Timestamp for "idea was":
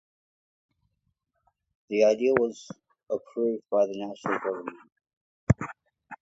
2.05-2.71